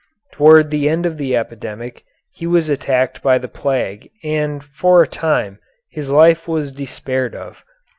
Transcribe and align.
Toward 0.31 0.71
the 0.71 0.89
end 0.89 1.05
of 1.05 1.19
the 1.19 1.37
epidemic 1.37 2.03
he 2.31 2.47
was 2.47 2.69
attacked 2.69 3.21
by 3.21 3.37
the 3.37 3.47
plague 3.47 4.09
and 4.23 4.63
for 4.63 5.03
a 5.03 5.07
time 5.07 5.59
his 5.91 6.09
life 6.09 6.47
was 6.47 6.71
despaired 6.71 7.35
of. 7.35 7.63